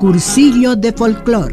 [0.00, 1.52] Cursillo de Folclor.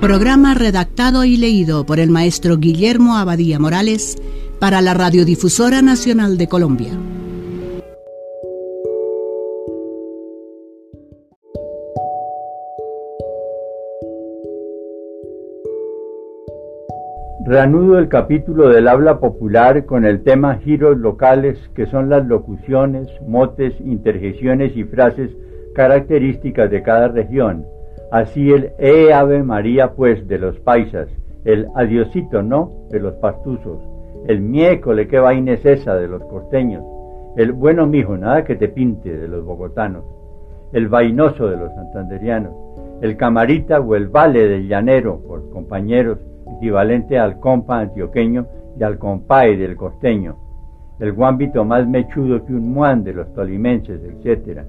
[0.00, 4.16] Programa redactado y leído por el maestro Guillermo Abadía Morales
[4.60, 6.92] para la Radiodifusora Nacional de Colombia.
[17.44, 23.08] Reanudo el capítulo del habla popular con el tema giros locales, que son las locuciones,
[23.26, 25.30] motes, interjecciones y frases
[25.74, 27.64] características de cada región.
[28.10, 31.08] Así el E Ave María, pues, de los paisas,
[31.44, 32.70] el adiosito, ¿no?
[32.90, 33.80] de los pastuzos,
[34.26, 36.84] el miécole, qué vaina es esa de los costeños,
[37.36, 40.04] el bueno mijo, nada que te pinte de los bogotanos,
[40.72, 42.52] el vainoso de los santanderianos,
[43.00, 46.18] el camarita o el vale del llanero, por compañeros,
[46.56, 48.46] equivalente al compa antioqueño
[48.78, 50.36] y al compay del costeño,
[51.00, 54.60] el guámbito más mechudo que un muán de los tolimenses, etc.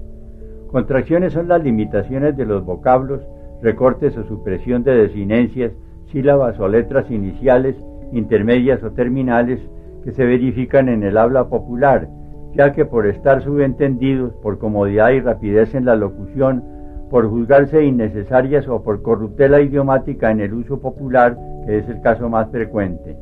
[0.74, 3.22] Contracciones son las limitaciones de los vocablos,
[3.62, 5.72] recortes o supresión de desinencias,
[6.12, 7.76] sílabas o letras iniciales,
[8.12, 9.60] intermedias o terminales
[10.04, 12.08] que se verifican en el habla popular,
[12.56, 16.64] ya que por estar subentendidos, por comodidad y rapidez en la locución,
[17.12, 22.30] por juzgarse innecesarias o por corruptela idiomática en el uso popular, que es el caso
[22.30, 23.16] más frecuente.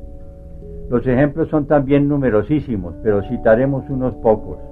[0.90, 4.71] Los ejemplos son también numerosísimos, pero citaremos unos pocos.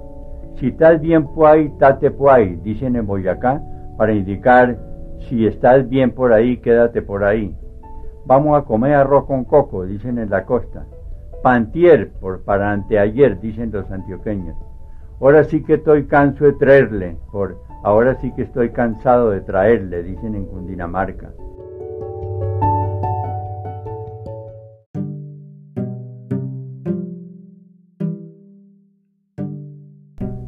[0.56, 3.62] Si tal bien puay, tate puay, dicen en Boyacá,
[3.96, 4.78] para indicar
[5.28, 7.54] si estás bien por ahí, quédate por ahí.
[8.26, 10.86] Vamos a comer arroz con coco, dicen en la costa.
[11.42, 14.56] Pantier, por para anteayer, dicen los antioqueños.
[15.20, 20.02] Ahora sí que estoy canso de traerle, por ahora sí que estoy cansado de traerle,
[20.02, 21.30] dicen en Cundinamarca.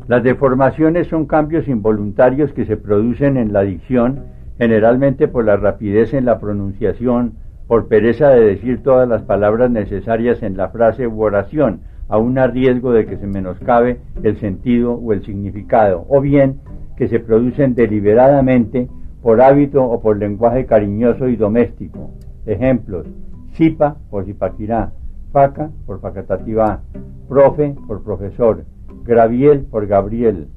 [0.08, 4.24] Las deformaciones son cambios involuntarios que se producen en la dicción,
[4.58, 7.34] generalmente por la rapidez en la pronunciación,
[7.68, 12.48] por pereza de decir todas las palabras necesarias en la frase u oración, aun a
[12.48, 16.60] riesgo de que se menoscabe el sentido o el significado, o bien
[16.96, 18.88] que se producen deliberadamente
[19.22, 22.10] por hábito o por lenguaje cariñoso y doméstico.
[22.44, 23.06] Ejemplos:
[23.52, 24.92] Sipa por Zipaquirá,
[25.32, 26.80] Faca por Facatativá,
[27.28, 28.64] Profe por profesor,
[29.04, 30.48] Graviel por Gabriel,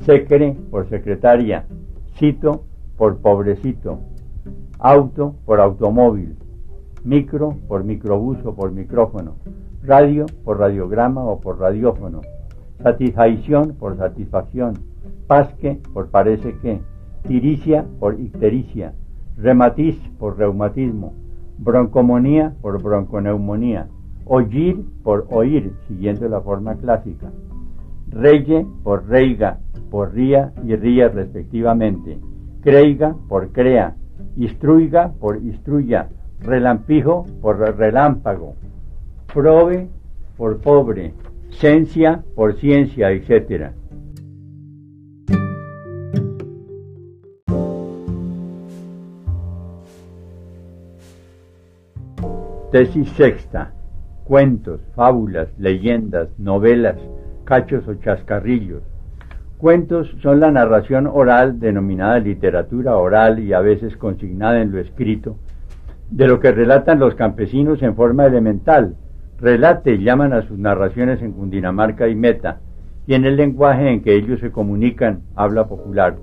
[0.00, 1.64] Secre por secretaria,
[2.18, 2.64] Cito
[2.98, 4.00] por pobrecito,
[4.78, 6.36] Auto por automóvil,
[7.04, 9.36] Micro por microbús o por micrófono,
[9.82, 12.20] Radio por radiograma o por radiófono,
[12.82, 14.74] Satisfacción por satisfacción,
[15.26, 16.80] Pasque por parece que,
[17.26, 18.92] Tiricia por ictericia,
[19.38, 21.14] Rematiz por reumatismo,
[21.56, 23.88] Broncomonía por bronconeumonía,
[24.26, 27.30] Oír por oír, siguiendo la forma clásica.
[28.14, 29.58] Reye por reiga,
[29.90, 32.20] por ría y ría respectivamente,
[32.60, 33.96] creiga por crea,
[34.36, 36.10] instruiga por instruya,
[36.40, 38.54] relampijo por relámpago,
[39.32, 39.88] prove
[40.36, 41.12] por pobre,
[41.50, 43.72] ciencia por ciencia, etc.
[52.70, 53.72] Tesis sexta.
[54.22, 56.96] Cuentos, fábulas, leyendas, novelas,
[57.44, 58.82] cachos o chascarrillos.
[59.58, 65.36] Cuentos son la narración oral denominada literatura oral y a veces consignada en lo escrito,
[66.10, 68.96] de lo que relatan los campesinos en forma elemental.
[69.40, 72.60] Relate llaman a sus narraciones en Cundinamarca y Meta,
[73.06, 76.16] y en el lenguaje en que ellos se comunican, habla popular,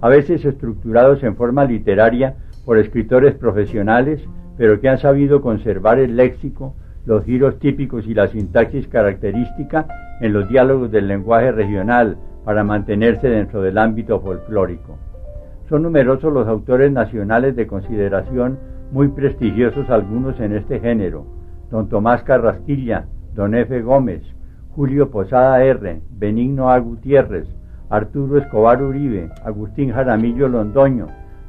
[0.00, 4.20] a veces estructurados en forma literaria por escritores profesionales,
[4.56, 6.74] pero que han sabido conservar el léxico,
[7.06, 9.86] los giros típicos y la sintaxis característica
[10.20, 14.98] en los diálogos del lenguaje regional para mantenerse dentro del ámbito folclórico.
[15.68, 18.58] Son numerosos los autores nacionales de consideración,
[18.92, 21.26] muy prestigiosos algunos en este género,
[21.70, 23.80] don Tomás Carrasquilla, don F.
[23.82, 24.22] Gómez,
[24.74, 26.78] Julio Posada R., Benigno A.
[26.78, 27.46] Gutiérrez,
[27.88, 31.06] Arturo Escobar Uribe, Agustín Jaramillo Londoño,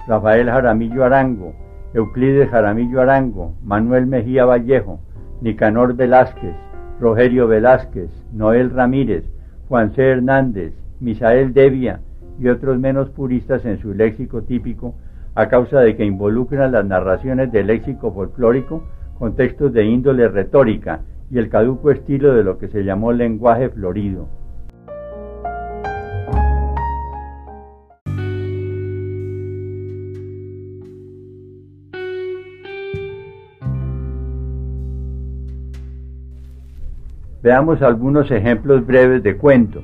[0.08, 1.54] Rafael Jaramillo Arango,
[1.94, 5.00] Euclides Jaramillo Arango, Manuel Mejía Vallejo,
[5.42, 6.56] Nicanor Velázquez,
[7.00, 9.26] Rogerio Velázquez, Noel Ramírez,
[9.68, 10.04] Juan C.
[10.04, 12.00] Hernández, Misael Devia
[12.40, 14.94] y otros menos puristas en su léxico típico
[15.34, 18.84] a causa de que involucran las narraciones del léxico folclórico
[19.18, 21.02] con textos de índole retórica
[21.32, 24.28] y el caduco estilo de lo que se llamó lenguaje florido.
[37.44, 39.84] Veamos algunos ejemplos breves de cuentos.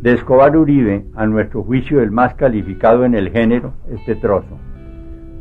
[0.00, 4.58] De Escobar Uribe, a nuestro juicio el más calificado en el género, este trozo.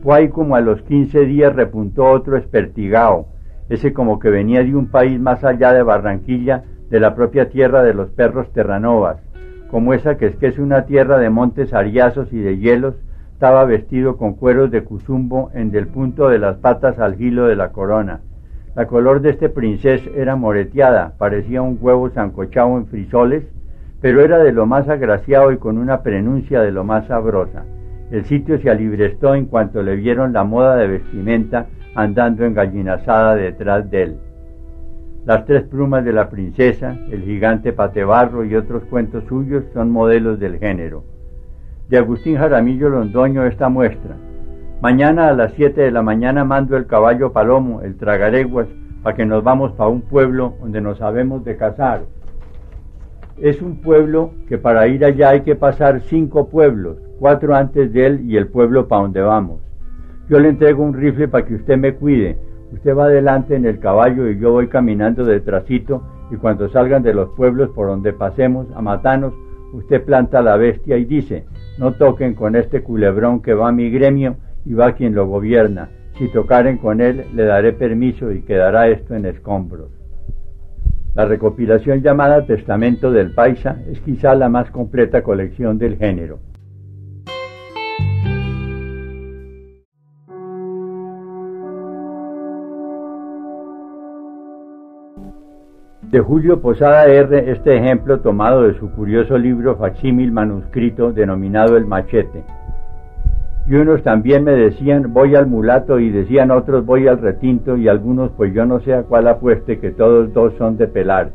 [0.03, 3.29] Fue como a los 15 días repuntó otro espertigao,
[3.69, 7.83] ese como que venía de un país más allá de Barranquilla, de la propia tierra
[7.83, 9.21] de los perros terranovas,
[9.71, 12.95] como esa que es que es una tierra de montes ariazos y de hielos,
[13.31, 17.55] estaba vestido con cueros de cuzumbo en del punto de las patas al hilo de
[17.55, 18.19] la corona.
[18.75, 23.45] La color de este princés era moreteada, parecía un huevo zancochado en frisoles,
[24.01, 27.63] pero era de lo más agraciado y con una prenuncia de lo más sabrosa.
[28.11, 33.89] El sitio se alibrestó en cuanto le vieron la moda de vestimenta andando engallinazada detrás
[33.89, 34.17] de él.
[35.25, 40.37] Las tres plumas de la princesa, el gigante patebarro y otros cuentos suyos son modelos
[40.37, 41.05] del género.
[41.87, 44.17] De Agustín Jaramillo Londoño esta muestra.
[44.85, 48.67] Mañana a las siete de la mañana mando el caballo palomo, el tragareguas,
[49.01, 52.03] para que nos vamos para un pueblo donde nos sabemos de casar.
[53.41, 58.05] Es un pueblo que para ir allá hay que pasar cinco pueblos, cuatro antes de
[58.05, 59.59] él y el pueblo para donde vamos.
[60.29, 62.37] Yo le entrego un rifle para que usted me cuide,
[62.71, 67.15] Usted va adelante en el caballo y yo voy caminando detrásito y cuando salgan de
[67.15, 69.33] los pueblos por donde pasemos a matarnos,
[69.73, 71.47] usted planta la bestia y dice,
[71.79, 74.35] no toquen con este culebrón que va a mi gremio
[74.65, 75.89] y va quien lo gobierna.
[76.17, 79.91] Si tocaren con él, le daré permiso y quedará esto en escombros.
[81.13, 86.39] La recopilación llamada Testamento del Paisa es quizá la más completa colección del género.
[96.11, 97.51] De Julio Posada R.
[97.51, 102.43] este ejemplo tomado de su curioso libro facsímil manuscrito denominado El Machete.
[103.67, 107.87] Y unos también me decían voy al mulato y decían otros voy al retinto y
[107.87, 111.31] algunos pues yo no sé a cuál apueste que todos dos son de pelar.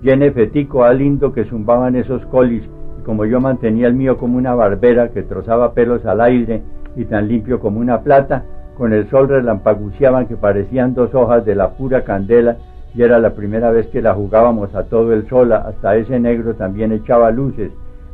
[0.00, 2.62] Llene fetico a lindo que zumbaban esos colis
[3.00, 6.62] y como yo mantenía el mío como una barbera que trozaba pelos al aire
[6.94, 8.44] y tan limpio como una plata,
[8.76, 12.58] con el sol relampaguceaban que parecían dos hojas de la pura candela
[12.94, 16.54] y era la primera vez que la jugábamos a todo el sol, hasta ese negro
[16.54, 17.72] también echaba luces,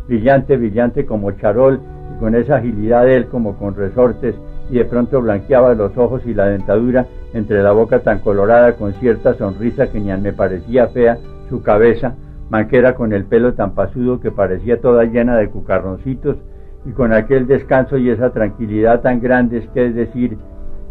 [0.09, 1.81] brillante, brillante como charol,
[2.15, 4.35] y con esa agilidad de él como con resortes,
[4.71, 8.95] y de pronto blanqueaba los ojos y la dentadura entre la boca tan colorada con
[8.95, 11.19] cierta sonrisa que ni me parecía fea
[11.49, 12.15] su cabeza,
[12.51, 16.39] manquera con el pelo tan pasudo que parecía toda llena de cucarroncitos,
[16.87, 20.39] y con aquel descanso y esa tranquilidad tan grandes que es decir,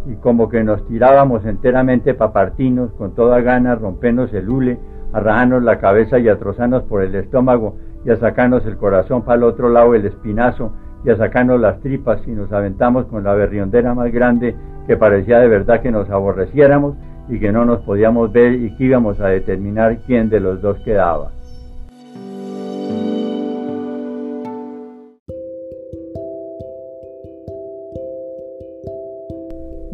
[0.06, 4.78] y como que nos tirábamos enteramente pa' partirnos, con toda gana, rompernos el hule,
[5.14, 9.36] a la cabeza y a trozarnos por el estómago y a sacarnos el corazón para
[9.36, 10.71] el otro lado el espinazo
[11.04, 14.56] y a sacarnos las tripas y nos aventamos con la berriondera más grande
[14.88, 16.95] que parecía de verdad que nos aborreciéramos
[17.27, 20.77] y que no nos podíamos ver y que íbamos a determinar quién de los dos
[20.86, 21.31] quedaba.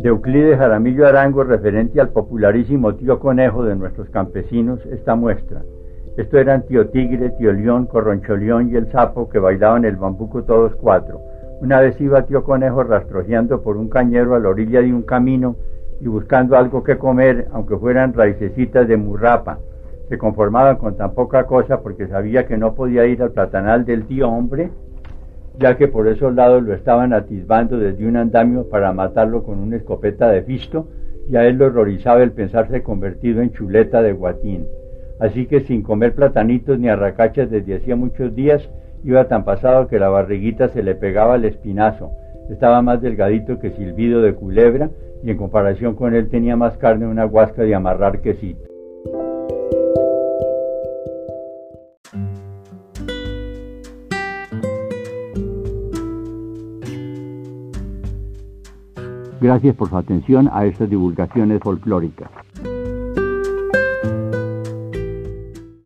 [0.03, 5.63] de Euclides Jaramillo Arango referente al popularísimo tío conejo de nuestros campesinos esta muestra.
[6.17, 10.75] Esto eran tío tigre, tío león, corroncholeón y el sapo que bailaban el bambuco todos
[10.75, 11.21] cuatro.
[11.61, 15.55] Una vez iba tío conejo rastrojeando por un cañero a la orilla de un camino
[16.01, 19.59] y buscando algo que comer, aunque fueran raicecitas de murrapa.
[20.09, 24.05] Se conformaba con tan poca cosa porque sabía que no podía ir al platanal del
[24.05, 24.69] tío hombre
[25.59, 29.77] ya que por esos lados lo estaban atisbando desde un andamio para matarlo con una
[29.77, 30.87] escopeta de fisto,
[31.29, 34.65] y a él lo horrorizaba el pensarse convertido en chuleta de guatín.
[35.23, 38.69] Así que sin comer platanitos ni arracachas desde hacía muchos días,
[39.05, 42.11] iba tan pasado que la barriguita se le pegaba al espinazo.
[42.49, 44.89] Estaba más delgadito que silbido de culebra
[45.23, 48.67] y en comparación con él tenía más carne una guasca de amarrar quesito.
[59.39, 62.29] Gracias por su atención a estas divulgaciones folclóricas.